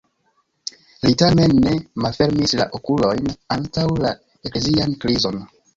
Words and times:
Li 1.07 1.11
tamen 1.23 1.53
ne 1.67 1.75
malfermis 2.05 2.57
la 2.63 2.67
okulojn 2.81 3.33
antaŭ 3.59 3.89
la 4.07 4.19
eklezian 4.51 5.03
krizon. 5.07 5.45